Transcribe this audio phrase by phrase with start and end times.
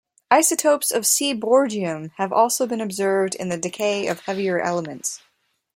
[0.31, 5.21] Isotopes of seaborgium have also been observed in the decay of heavier elements.